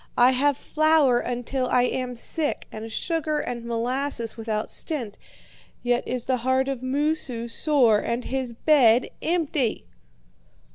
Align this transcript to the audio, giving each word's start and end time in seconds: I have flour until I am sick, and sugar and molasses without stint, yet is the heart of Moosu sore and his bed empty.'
I 0.17 0.31
have 0.31 0.57
flour 0.57 1.19
until 1.19 1.67
I 1.67 1.83
am 1.83 2.15
sick, 2.15 2.65
and 2.71 2.91
sugar 2.91 3.37
and 3.39 3.63
molasses 3.63 4.35
without 4.35 4.67
stint, 4.67 5.15
yet 5.83 6.07
is 6.07 6.25
the 6.25 6.37
heart 6.37 6.67
of 6.67 6.81
Moosu 6.81 7.47
sore 7.47 7.99
and 7.99 8.23
his 8.25 8.51
bed 8.53 9.09
empty.' 9.21 9.85